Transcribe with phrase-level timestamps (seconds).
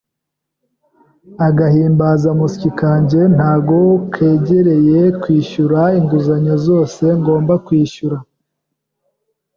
[1.47, 3.79] Agahimbazamusyi kanjye ntago
[4.13, 8.17] kegereye kwishyura inguzanyo zose ngomba kwishyura.